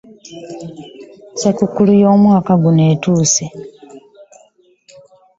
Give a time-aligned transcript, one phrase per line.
[1.33, 3.45] Ssekukulu yo mwoka guno etuuse.